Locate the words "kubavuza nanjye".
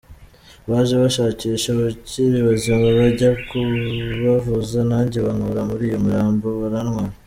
3.47-5.17